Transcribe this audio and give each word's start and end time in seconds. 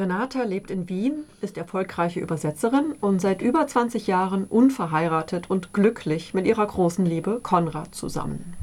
Renata 0.00 0.44
lebt 0.44 0.70
in 0.70 0.88
Wien, 0.88 1.24
ist 1.42 1.58
erfolgreiche 1.58 2.20
Übersetzerin 2.20 2.94
und 3.02 3.20
seit 3.20 3.42
über 3.42 3.66
20 3.66 4.06
Jahren 4.06 4.44
unverheiratet 4.44 5.50
und 5.50 5.74
glücklich 5.74 6.32
mit 6.32 6.46
ihrer 6.46 6.66
großen 6.66 7.04
Liebe 7.04 7.38
Konrad 7.42 7.94
zusammen. 7.94 8.56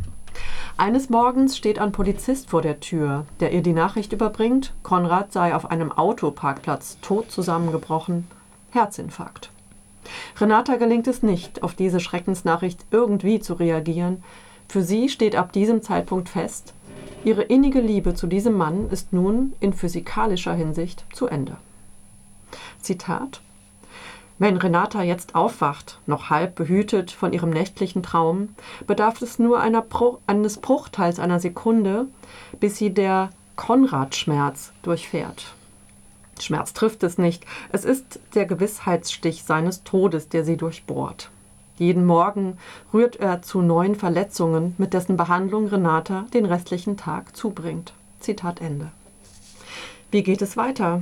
Eines 0.78 1.12
Morgens 1.12 1.55
steht 1.55 1.78
ein 1.78 1.92
Polizist 1.92 2.50
vor 2.50 2.63
der 2.63 2.79
Tür, 2.79 3.26
der 3.39 3.52
ihr 3.52 3.62
die 3.62 3.73
Nachricht 3.73 4.13
überbringt, 4.13 4.73
Konrad 4.81 5.31
sei 5.31 5.54
auf 5.54 5.70
einem 5.70 5.92
Autoparkplatz 5.92 6.97
tot 7.02 7.29
zusammengebrochen, 7.29 8.25
Herzinfarkt. 8.71 9.51
Renata 10.39 10.77
gelingt 10.77 11.05
es 11.05 11.21
nicht, 11.21 11.61
auf 11.61 11.75
diese 11.75 11.99
Schreckensnachricht 11.99 12.83
irgendwie 12.89 13.39
zu 13.41 13.54
reagieren. 13.54 14.23
Für 14.67 14.81
sie 14.81 15.07
steht 15.07 15.35
ab 15.35 15.51
diesem 15.51 15.83
Zeitpunkt 15.83 16.29
fest, 16.29 16.73
ihre 17.23 17.43
innige 17.43 17.81
Liebe 17.81 18.13
zu 18.13 18.27
diesem 18.27 18.55
Mann 18.55 18.89
ist 18.89 19.13
nun 19.13 19.54
in 19.59 19.73
physikalischer 19.73 20.54
Hinsicht 20.54 21.05
zu 21.13 21.27
Ende. 21.27 21.57
Zitat 22.82 23.42
wenn 24.39 24.57
Renata 24.57 25.01
jetzt 25.01 25.33
aufwacht, 25.33 26.00
noch 26.06 26.29
halb 26.29 26.56
behütet 26.56 27.09
von 27.09 27.33
ihrem 27.33 27.50
nächtlichen 27.50 28.04
Traum, 28.04 28.50
bedarf 28.86 29.21
es 29.21 29.39
nur 29.39 29.59
Pro 29.89 30.19
eines 30.28 30.57
Bruchteils 30.57 31.19
einer 31.19 31.39
Sekunde, 31.39 32.08
bis 32.59 32.78
sie 32.78 32.94
der 32.94 33.31
Konrad-Schmerz 33.56 34.73
durchfährt. 34.84 35.56
Schmerz 36.39 36.73
trifft 36.73 37.02
es 37.02 37.17
nicht, 37.17 37.45
es 37.72 37.84
ist 37.84 38.20
der 38.36 38.45
Gewissheitsstich 38.45 39.44
seines 39.44 39.84
Todes, 39.84 40.30
der 40.30 40.44
sie 40.44 40.56
durchbohrt. 40.56 41.31
Jeden 41.77 42.05
Morgen 42.05 42.58
rührt 42.94 43.17
er 43.17 43.41
zu 43.44 43.61
neuen 43.61 43.95
Verletzungen, 43.95 44.73
mit 44.77 44.94
dessen 44.94 45.16
Behandlung 45.16 45.67
Renata 45.67 46.25
den 46.33 46.45
restlichen 46.45 46.97
Tag 46.97 47.36
zubringt. 47.36 47.94
Zitat 48.19 48.61
Ende. 48.61 48.91
Wie 50.09 50.23
geht 50.23 50.41
es 50.41 50.58
weiter? 50.58 51.02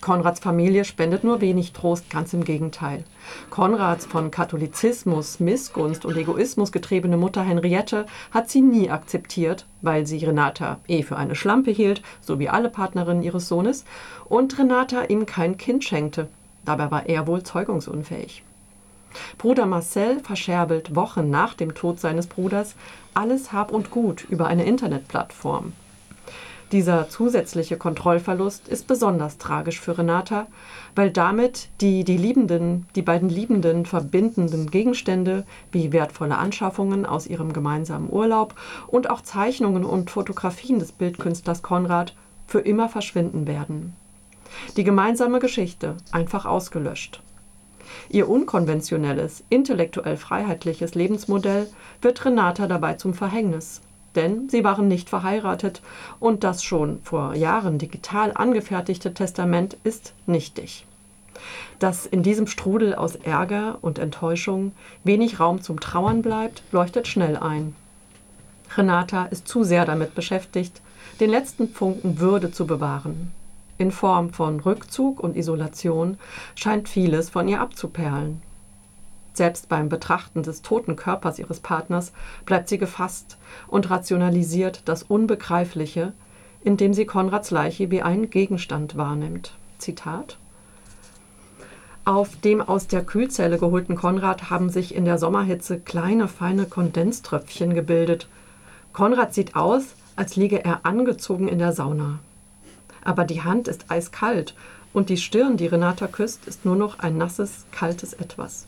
Konrads 0.00 0.38
Familie 0.38 0.84
spendet 0.84 1.24
nur 1.24 1.40
wenig 1.40 1.72
Trost, 1.72 2.10
ganz 2.10 2.34
im 2.34 2.44
Gegenteil. 2.44 3.04
Konrads 3.48 4.04
von 4.04 4.30
Katholizismus, 4.30 5.40
Missgunst 5.40 6.04
und 6.04 6.16
Egoismus 6.16 6.72
getriebene 6.72 7.16
Mutter 7.16 7.42
Henriette 7.42 8.04
hat 8.30 8.50
sie 8.50 8.60
nie 8.60 8.90
akzeptiert, 8.90 9.64
weil 9.80 10.06
sie 10.06 10.18
Renata 10.18 10.78
eh 10.88 11.02
für 11.02 11.16
eine 11.16 11.34
Schlampe 11.34 11.70
hielt, 11.70 12.02
so 12.20 12.38
wie 12.38 12.50
alle 12.50 12.68
Partnerinnen 12.68 13.22
ihres 13.22 13.48
Sohnes, 13.48 13.86
und 14.26 14.58
Renata 14.58 15.04
ihm 15.04 15.24
kein 15.24 15.56
Kind 15.56 15.84
schenkte. 15.84 16.28
Dabei 16.66 16.90
war 16.90 17.06
er 17.06 17.26
wohl 17.26 17.42
zeugungsunfähig. 17.42 18.44
Bruder 19.38 19.66
Marcel 19.66 20.20
verscherbelt 20.20 20.94
Wochen 20.94 21.30
nach 21.30 21.54
dem 21.54 21.74
Tod 21.74 22.00
seines 22.00 22.26
Bruders 22.26 22.74
alles 23.14 23.52
Hab 23.52 23.72
und 23.72 23.90
Gut 23.90 24.24
über 24.28 24.46
eine 24.46 24.64
Internetplattform. 24.64 25.72
Dieser 26.72 27.08
zusätzliche 27.08 27.76
Kontrollverlust 27.76 28.66
ist 28.66 28.88
besonders 28.88 29.38
tragisch 29.38 29.78
für 29.78 29.96
Renata, 29.96 30.46
weil 30.96 31.10
damit 31.10 31.68
die, 31.80 32.02
die 32.02 32.16
Liebenden, 32.16 32.86
die 32.96 33.02
beiden 33.02 33.28
Liebenden 33.28 33.86
verbindenden 33.86 34.70
Gegenstände 34.70 35.44
wie 35.70 35.92
wertvolle 35.92 36.36
Anschaffungen 36.36 37.06
aus 37.06 37.26
ihrem 37.28 37.52
gemeinsamen 37.52 38.10
Urlaub 38.10 38.54
und 38.88 39.08
auch 39.08 39.20
Zeichnungen 39.20 39.84
und 39.84 40.10
Fotografien 40.10 40.80
des 40.80 40.90
Bildkünstlers 40.90 41.62
Konrad 41.62 42.14
für 42.48 42.60
immer 42.60 42.88
verschwinden 42.88 43.46
werden. 43.46 43.94
Die 44.76 44.84
gemeinsame 44.84 45.38
Geschichte 45.38 45.96
einfach 46.12 46.44
ausgelöscht. 46.44 47.22
Ihr 48.08 48.28
unkonventionelles, 48.28 49.44
intellektuell 49.48 50.16
freiheitliches 50.16 50.94
Lebensmodell 50.94 51.68
wird 52.02 52.24
Renata 52.24 52.66
dabei 52.66 52.94
zum 52.94 53.14
Verhängnis 53.14 53.80
denn 54.14 54.48
sie 54.48 54.64
waren 54.64 54.88
nicht 54.88 55.08
verheiratet 55.08 55.82
und 56.20 56.44
das 56.44 56.62
schon 56.62 57.00
vor 57.02 57.34
Jahren 57.34 57.78
digital 57.78 58.32
angefertigte 58.34 59.14
Testament 59.14 59.76
ist 59.84 60.14
nichtig. 60.26 60.86
Dass 61.78 62.06
in 62.06 62.22
diesem 62.22 62.46
Strudel 62.46 62.94
aus 62.94 63.16
Ärger 63.16 63.78
und 63.82 63.98
Enttäuschung 63.98 64.72
wenig 65.02 65.40
Raum 65.40 65.62
zum 65.62 65.80
Trauern 65.80 66.22
bleibt, 66.22 66.62
leuchtet 66.70 67.08
schnell 67.08 67.36
ein. 67.36 67.74
Renata 68.76 69.26
ist 69.26 69.48
zu 69.48 69.64
sehr 69.64 69.84
damit 69.84 70.14
beschäftigt, 70.14 70.80
den 71.20 71.30
letzten 71.30 71.68
Funken 71.68 72.18
Würde 72.18 72.50
zu 72.50 72.66
bewahren. 72.66 73.32
In 73.78 73.90
Form 73.90 74.32
von 74.32 74.60
Rückzug 74.60 75.20
und 75.20 75.36
Isolation 75.36 76.18
scheint 76.54 76.88
vieles 76.88 77.30
von 77.30 77.48
ihr 77.48 77.60
abzuperlen. 77.60 78.42
Selbst 79.32 79.68
beim 79.68 79.88
Betrachten 79.88 80.42
des 80.42 80.62
toten 80.62 80.94
Körpers 80.94 81.38
ihres 81.38 81.60
Partners 81.60 82.12
bleibt 82.46 82.68
sie 82.68 82.78
gefasst 82.78 83.36
und 83.66 83.90
rationalisiert 83.90 84.82
das 84.84 85.02
Unbegreifliche, 85.02 86.12
indem 86.62 86.94
sie 86.94 87.04
Konrads 87.04 87.50
Leiche 87.50 87.90
wie 87.90 88.02
einen 88.02 88.30
Gegenstand 88.30 88.96
wahrnimmt. 88.96 89.54
Zitat 89.78 90.38
auf 92.06 92.36
dem 92.36 92.60
aus 92.60 92.86
der 92.86 93.02
Kühlzelle 93.02 93.56
geholten 93.56 93.96
Konrad 93.96 94.50
haben 94.50 94.68
sich 94.68 94.94
in 94.94 95.06
der 95.06 95.16
Sommerhitze 95.16 95.80
kleine, 95.80 96.28
feine 96.28 96.66
Kondenströpfchen 96.66 97.72
gebildet. 97.72 98.28
Konrad 98.92 99.32
sieht 99.32 99.56
aus, 99.56 99.94
als 100.14 100.36
liege 100.36 100.62
er 100.62 100.84
angezogen 100.84 101.48
in 101.48 101.58
der 101.58 101.72
Sauna. 101.72 102.18
Aber 103.04 103.24
die 103.24 103.42
Hand 103.42 103.68
ist 103.68 103.90
eiskalt 103.90 104.54
und 104.92 105.08
die 105.08 105.16
Stirn, 105.16 105.56
die 105.56 105.66
Renata 105.66 106.06
küsst, 106.06 106.46
ist 106.46 106.64
nur 106.64 106.76
noch 106.76 106.98
ein 106.98 107.18
nasses, 107.18 107.66
kaltes 107.70 108.14
Etwas. 108.14 108.66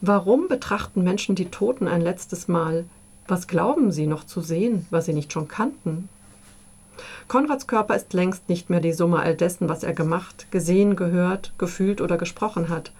Warum 0.00 0.48
betrachten 0.48 1.04
Menschen 1.04 1.34
die 1.34 1.50
Toten 1.50 1.86
ein 1.86 2.00
letztes 2.00 2.48
Mal? 2.48 2.84
Was 3.28 3.46
glauben 3.46 3.92
sie 3.92 4.06
noch 4.06 4.24
zu 4.24 4.40
sehen, 4.40 4.86
was 4.90 5.06
sie 5.06 5.12
nicht 5.12 5.32
schon 5.32 5.48
kannten? 5.48 6.08
Konrads 7.28 7.66
Körper 7.66 7.96
ist 7.96 8.12
längst 8.12 8.48
nicht 8.48 8.68
mehr 8.68 8.80
die 8.80 8.92
Summe 8.92 9.20
all 9.20 9.36
dessen, 9.36 9.68
was 9.68 9.84
er 9.84 9.94
gemacht, 9.94 10.46
gesehen, 10.50 10.96
gehört, 10.96 11.52
gefühlt 11.56 12.00
oder 12.00 12.18
gesprochen 12.18 12.68
hat. 12.68 12.92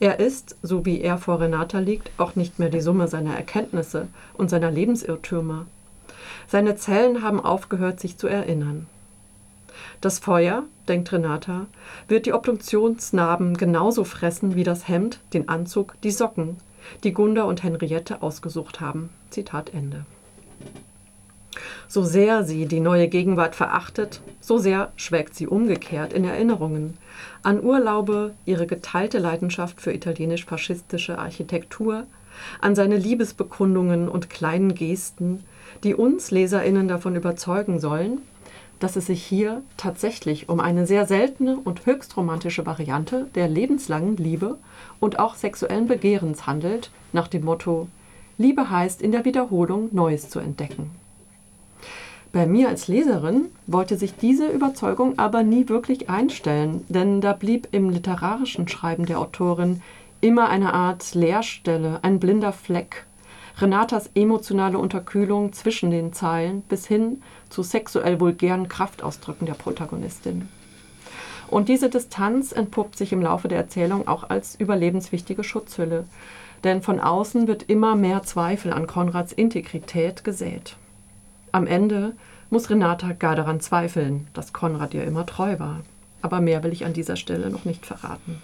Er 0.00 0.18
ist, 0.18 0.56
so 0.62 0.84
wie 0.84 1.00
er 1.00 1.18
vor 1.18 1.40
Renata 1.40 1.78
liegt, 1.78 2.10
auch 2.18 2.34
nicht 2.34 2.58
mehr 2.58 2.70
die 2.70 2.80
Summe 2.80 3.06
seiner 3.06 3.36
Erkenntnisse 3.36 4.08
und 4.34 4.50
seiner 4.50 4.70
Lebensirrtümer. 4.70 5.66
Seine 6.48 6.76
Zellen 6.76 7.22
haben 7.22 7.38
aufgehört, 7.38 8.00
sich 8.00 8.18
zu 8.18 8.26
erinnern. 8.26 8.86
Das 10.00 10.18
Feuer, 10.18 10.64
denkt 10.88 11.12
Renata, 11.12 11.66
wird 12.08 12.26
die 12.26 12.32
Obduktionsnarben 12.32 13.56
genauso 13.56 14.04
fressen 14.04 14.54
wie 14.54 14.64
das 14.64 14.88
Hemd, 14.88 15.20
den 15.32 15.48
Anzug, 15.48 15.94
die 16.02 16.10
Socken, 16.10 16.56
die 17.04 17.12
Gunda 17.12 17.44
und 17.44 17.62
Henriette 17.62 18.22
ausgesucht 18.22 18.80
haben. 18.80 19.10
Zitat 19.30 19.72
Ende. 19.72 20.04
So 21.88 22.02
sehr 22.02 22.44
sie 22.44 22.66
die 22.66 22.80
neue 22.80 23.08
Gegenwart 23.08 23.54
verachtet, 23.54 24.22
so 24.40 24.58
sehr 24.58 24.92
schwelgt 24.96 25.34
sie 25.34 25.46
umgekehrt 25.46 26.12
in 26.12 26.24
Erinnerungen 26.24 26.96
an 27.42 27.62
Urlaube, 27.62 28.32
ihre 28.46 28.66
geteilte 28.66 29.18
Leidenschaft 29.18 29.80
für 29.80 29.92
italienisch-faschistische 29.92 31.18
Architektur, 31.18 32.04
an 32.60 32.74
seine 32.74 32.96
Liebesbekundungen 32.96 34.08
und 34.08 34.30
kleinen 34.30 34.74
Gesten, 34.74 35.44
die 35.84 35.94
uns 35.94 36.30
Leserinnen 36.30 36.88
davon 36.88 37.16
überzeugen 37.16 37.80
sollen, 37.80 38.22
dass 38.82 38.96
es 38.96 39.06
sich 39.06 39.22
hier 39.22 39.62
tatsächlich 39.76 40.48
um 40.48 40.58
eine 40.58 40.86
sehr 40.86 41.06
seltene 41.06 41.56
und 41.62 41.86
höchst 41.86 42.16
romantische 42.16 42.66
Variante 42.66 43.28
der 43.36 43.46
lebenslangen 43.46 44.16
Liebe 44.16 44.58
und 44.98 45.20
auch 45.20 45.36
sexuellen 45.36 45.86
Begehrens 45.86 46.46
handelt, 46.46 46.90
nach 47.12 47.28
dem 47.28 47.44
Motto 47.44 47.86
Liebe 48.38 48.70
heißt 48.70 49.00
in 49.00 49.12
der 49.12 49.24
Wiederholung 49.24 49.88
Neues 49.92 50.30
zu 50.30 50.40
entdecken. 50.40 50.90
Bei 52.32 52.46
mir 52.46 52.70
als 52.70 52.88
Leserin 52.88 53.46
wollte 53.68 53.96
sich 53.96 54.16
diese 54.16 54.48
Überzeugung 54.48 55.18
aber 55.18 55.44
nie 55.44 55.68
wirklich 55.68 56.08
einstellen, 56.08 56.84
denn 56.88 57.20
da 57.20 57.34
blieb 57.34 57.68
im 57.70 57.90
literarischen 57.90 58.66
Schreiben 58.66 59.06
der 59.06 59.20
Autorin 59.20 59.80
immer 60.20 60.48
eine 60.48 60.72
Art 60.72 61.14
Leerstelle, 61.14 62.00
ein 62.02 62.18
blinder 62.18 62.52
Fleck, 62.52 63.06
Renatas 63.58 64.10
emotionale 64.14 64.78
Unterkühlung 64.78 65.52
zwischen 65.52 65.90
den 65.90 66.12
Zeilen 66.12 66.62
bis 66.62 66.86
hin 66.86 67.22
zu 67.48 67.62
sexuell 67.62 68.18
vulgären 68.20 68.68
Kraftausdrücken 68.68 69.46
der 69.46 69.54
Protagonistin. 69.54 70.48
Und 71.48 71.68
diese 71.68 71.90
Distanz 71.90 72.52
entpuppt 72.52 72.96
sich 72.96 73.12
im 73.12 73.20
Laufe 73.20 73.48
der 73.48 73.58
Erzählung 73.58 74.08
auch 74.08 74.30
als 74.30 74.54
überlebenswichtige 74.54 75.44
Schutzhülle, 75.44 76.04
denn 76.64 76.80
von 76.80 76.98
außen 76.98 77.46
wird 77.46 77.64
immer 77.64 77.94
mehr 77.94 78.22
Zweifel 78.22 78.72
an 78.72 78.86
Konrads 78.86 79.32
Integrität 79.32 80.24
gesät. 80.24 80.76
Am 81.50 81.66
Ende 81.66 82.14
muss 82.48 82.70
Renata 82.70 83.12
gar 83.12 83.36
daran 83.36 83.60
zweifeln, 83.60 84.28
dass 84.32 84.52
Konrad 84.52 84.94
ihr 84.94 85.04
immer 85.04 85.26
treu 85.26 85.58
war. 85.58 85.80
Aber 86.22 86.40
mehr 86.40 86.62
will 86.62 86.72
ich 86.72 86.84
an 86.84 86.92
dieser 86.92 87.16
Stelle 87.16 87.50
noch 87.50 87.64
nicht 87.64 87.84
verraten. 87.84 88.40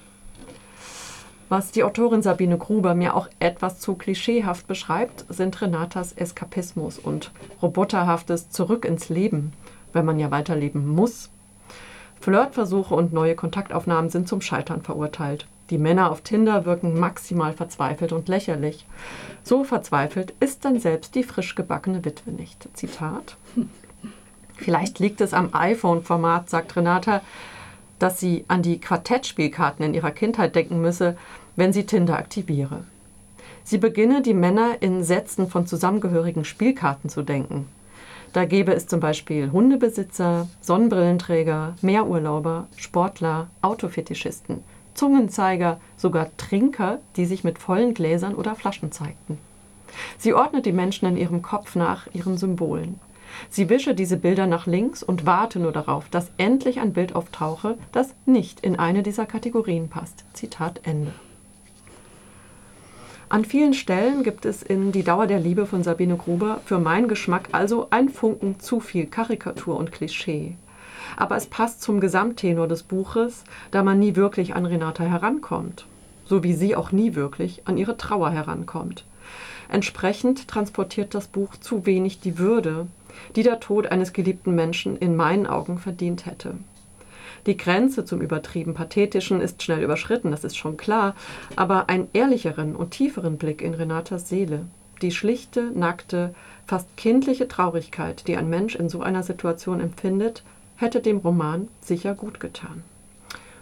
Was 1.49 1.71
die 1.71 1.83
Autorin 1.83 2.21
Sabine 2.21 2.59
Gruber 2.59 2.95
mir 2.95 3.17
auch 3.17 3.29
etwas 3.39 3.81
zu 3.81 3.95
klischeehaft 3.95 4.67
beschreibt, 4.67 5.25
sind 5.31 5.61
Renatas 5.63 6.13
Eskapismus 6.13 6.99
und 6.99 7.31
roboterhaftes 7.63 8.51
Zurück 8.51 8.85
ins 8.85 9.09
Leben, 9.09 9.53
wenn 9.95 10.05
man 10.05 10.19
ja 10.19 10.31
weiterleben 10.31 10.87
muss. 10.87 11.31
Flirtversuche 12.21 12.95
und 12.95 13.15
neue 13.15 13.35
Kontaktaufnahmen 13.35 14.11
sind 14.11 14.29
zum 14.29 14.43
Scheitern 14.43 14.83
verurteilt. 14.83 15.47
Die 15.71 15.79
Männer 15.79 16.11
auf 16.11 16.21
Tinder 16.21 16.67
wirken 16.67 16.99
maximal 16.99 17.53
verzweifelt 17.53 18.13
und 18.13 18.29
lächerlich. 18.29 18.87
So 19.43 19.65
verzweifelt 19.65 20.35
ist 20.41 20.65
dann 20.65 20.81
selbst 20.81 21.15
die 21.15 21.23
frisch 21.23 21.55
gebackene 21.55 22.05
Witwe 22.05 22.31
nicht. 22.31 22.69
Zitat. 22.75 23.37
Vielleicht 24.57 24.99
liegt 24.99 25.21
es 25.21 25.33
am 25.33 25.51
iPhone-Format, 25.55 26.51
sagt 26.51 26.77
Renata. 26.77 27.23
Dass 27.99 28.21
sie 28.21 28.45
an 28.49 28.63
die 28.63 28.81
Quartettspielkarten 28.81 29.85
in 29.85 29.95
ihrer 29.95 30.11
Kindheit 30.11 30.55
denken 30.55 30.81
müsse, 30.81 31.17
wenn 31.57 31.73
sie 31.73 31.87
Tinder 31.87 32.19
aktiviere. 32.19 32.85
Sie 33.65 33.79
beginne, 33.79 34.23
die 34.23 34.35
Männer 34.35 34.77
in 34.81 35.05
Sätzen 35.05 35.49
von 35.49 35.67
zusammengehörigen 35.67 36.45
Spielkarten 36.45 37.11
zu 37.11 37.23
denken. 37.23 37.69
Da 38.33 38.45
gäbe 38.45 38.75
es 38.75 38.87
zum 38.87 39.01
Beispiel 39.01 39.51
Hundebesitzer, 39.53 40.49
Sonnenbrillenträger, 40.61 41.75
Meerurlauber, 41.83 42.67
Sportler, 42.77 43.49
Autofetischisten, 43.63 44.63
Zungenzeiger, 44.95 45.81
sogar 45.97 46.29
Trinker, 46.37 46.99
die 47.17 47.27
sich 47.27 47.45
mit 47.45 47.59
vollen 47.59 47.95
Gläsern 47.95 48.35
oder 48.35 48.55
Flaschen 48.55 48.93
zeigten. 48.93 49.39
Sie 50.19 50.35
ordnet 50.35 50.67
die 50.67 50.73
Menschen 50.73 51.07
in 51.07 51.17
ihrem 51.17 51.43
Kopf 51.43 51.75
nach 51.75 52.07
ihren 52.13 52.37
Symbolen. 52.37 53.01
Sie 53.51 53.69
wische 53.69 53.95
diese 53.95 54.17
Bilder 54.17 54.47
nach 54.47 54.67
links 54.67 55.03
und 55.03 55.27
warte 55.27 55.59
nur 55.59 55.73
darauf, 55.73 56.09
dass 56.09 56.31
endlich 56.37 56.81
ein 56.81 56.93
Bild 56.93 57.15
auftauche, 57.15 57.79
das 57.93 58.15
nicht 58.27 58.61
in 58.61 58.79
eine 58.79 59.03
dieser 59.03 59.27
Kategorien 59.27 59.89
passt. 59.89 60.25
Zitat 60.33 60.81
Ende. 60.85 61.13
An 63.31 63.45
vielen 63.45 63.75
Stellen 63.75 64.23
gibt 64.23 64.47
es 64.47 64.63
in 64.63 64.91
Die 64.91 65.03
Dauer 65.03 65.27
der 65.27 65.39
Liebe 65.39 65.67
von 65.67 65.83
Sabine 65.83 66.17
Gruber 66.17 66.61
für 66.65 66.79
meinen 66.79 67.09
Geschmack 67.09 67.51
also 67.53 67.89
ein 67.91 68.09
Funken 68.09 68.59
zu 68.59 68.81
viel 68.81 69.05
Karikatur 69.05 69.77
und 69.77 69.93
Klischee. 69.93 70.55
Aber 71.17 71.37
es 71.37 71.47
passt 71.47 71.83
zum 71.83 72.01
Gesamttenor 72.01 72.69
des 72.69 72.85
Buches, 72.85 73.45
da 73.71 73.83
man 73.83 73.99
nie 73.99 74.17
wirklich 74.17 74.55
an 74.55 74.65
Renata 74.65 75.05
herankommt. 75.05 75.87
So 76.25 76.43
wie 76.43 76.55
sie 76.55 76.75
auch 76.75 76.91
nie 76.91 77.15
wirklich 77.15 77.63
an 77.67 77.77
ihre 77.77 77.99
Trauer 77.99 78.31
herankommt. 78.31 79.05
Entsprechend 79.69 80.49
transportiert 80.49 81.15
das 81.15 81.29
Buch 81.29 81.57
zu 81.57 81.85
wenig 81.85 82.21
die 82.21 82.39
Würde, 82.39 82.87
die 83.37 83.43
der 83.43 83.61
Tod 83.61 83.87
eines 83.87 84.13
geliebten 84.13 84.55
Menschen 84.55 84.97
in 84.97 85.17
meinen 85.17 85.47
Augen 85.47 85.79
verdient 85.79 86.27
hätte. 86.27 86.55
Die 87.47 87.57
Grenze 87.57 88.05
zum 88.05 88.21
übertrieben 88.21 88.75
Pathetischen 88.75 89.41
ist 89.41 89.63
schnell 89.63 89.83
überschritten, 89.83 90.31
das 90.31 90.45
ist 90.45 90.57
schon 90.57 90.77
klar, 90.77 91.15
aber 91.57 91.89
einen 91.89 92.09
ehrlicheren 92.13 92.77
und 92.77 92.91
tieferen 92.91 93.39
Blick 93.39 93.63
in 93.63 93.75
Renatas 93.75 94.29
Seele, 94.29 94.67
die 95.03 95.13
schlichte, 95.13 95.71
nackte, 95.75 96.35
fast 96.67 96.97
kindliche 96.97 97.49
Traurigkeit, 97.49 98.27
die 98.29 98.37
ein 98.37 98.51
Mensch 98.51 98.75
in 98.75 98.89
so 98.89 99.01
einer 99.01 99.23
Situation 99.23 99.81
empfindet, 99.81 100.43
hätte 100.77 101.01
dem 101.01 101.19
Roman 101.19 101.69
sicher 101.81 102.15
gut 102.15 102.41
getan. 102.41 102.83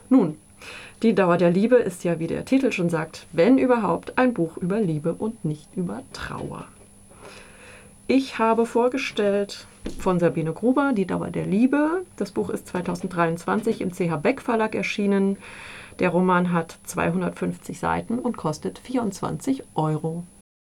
Nun, 0.08 0.36
die 1.02 1.14
Dauer 1.14 1.36
der 1.36 1.50
Liebe 1.50 1.76
ist 1.76 2.04
ja, 2.04 2.18
wie 2.18 2.26
der 2.26 2.44
Titel 2.44 2.72
schon 2.72 2.88
sagt, 2.88 3.26
wenn 3.32 3.58
überhaupt 3.58 4.18
ein 4.18 4.34
Buch 4.34 4.56
über 4.56 4.80
Liebe 4.80 5.14
und 5.14 5.44
nicht 5.44 5.68
über 5.76 6.02
Trauer. 6.12 6.66
Ich 8.08 8.38
habe 8.38 8.66
vorgestellt 8.66 9.66
von 9.98 10.20
Sabine 10.20 10.52
Gruber, 10.52 10.92
Die 10.94 11.08
Dauer 11.08 11.30
der 11.30 11.44
Liebe. 11.44 12.04
Das 12.16 12.30
Buch 12.30 12.50
ist 12.50 12.68
2023 12.68 13.80
im 13.80 13.90
CH 13.90 14.16
Beck 14.22 14.40
Verlag 14.40 14.76
erschienen. 14.76 15.38
Der 15.98 16.10
Roman 16.10 16.52
hat 16.52 16.78
250 16.84 17.80
Seiten 17.80 18.20
und 18.20 18.36
kostet 18.36 18.78
24 18.78 19.64
Euro. 19.74 20.22